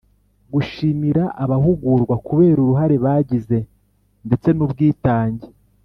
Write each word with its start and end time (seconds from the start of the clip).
Gushimira 0.53 1.23
abahugurwa 1.43 2.15
kubera 2.27 2.57
uruhare 2.61 2.95
bagize 3.05 3.57
ndetse 4.27 4.49
n 4.53 4.59
ubwitange 4.65 5.47